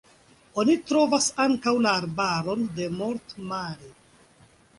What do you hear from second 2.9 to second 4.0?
Mort-Mare.